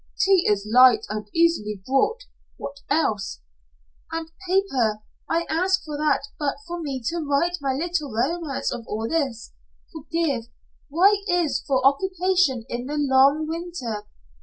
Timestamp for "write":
7.19-7.59